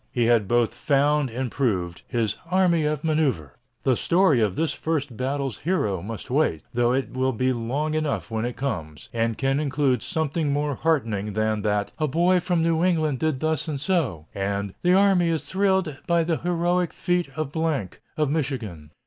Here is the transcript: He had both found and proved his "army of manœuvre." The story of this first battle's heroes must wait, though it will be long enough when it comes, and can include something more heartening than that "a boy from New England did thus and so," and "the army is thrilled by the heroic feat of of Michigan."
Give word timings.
He 0.11 0.25
had 0.25 0.47
both 0.47 0.73
found 0.73 1.29
and 1.29 1.51
proved 1.51 2.01
his 2.07 2.35
"army 2.49 2.85
of 2.85 3.03
manœuvre." 3.03 3.51
The 3.83 3.95
story 3.95 4.41
of 4.41 4.55
this 4.55 4.73
first 4.73 5.15
battle's 5.15 5.59
heroes 5.59 6.03
must 6.03 6.31
wait, 6.31 6.63
though 6.73 6.91
it 6.91 7.13
will 7.13 7.33
be 7.33 7.53
long 7.53 7.93
enough 7.93 8.31
when 8.31 8.43
it 8.43 8.57
comes, 8.57 9.09
and 9.13 9.37
can 9.37 9.59
include 9.59 10.01
something 10.01 10.51
more 10.51 10.73
heartening 10.73 11.33
than 11.33 11.61
that 11.61 11.91
"a 11.99 12.07
boy 12.07 12.39
from 12.39 12.63
New 12.63 12.83
England 12.83 13.19
did 13.19 13.41
thus 13.41 13.67
and 13.67 13.79
so," 13.79 14.25
and 14.33 14.73
"the 14.81 14.95
army 14.95 15.29
is 15.29 15.43
thrilled 15.43 15.95
by 16.07 16.23
the 16.23 16.37
heroic 16.37 16.93
feat 16.93 17.29
of 17.37 17.55
of 18.17 18.27
Michigan." 18.31 18.89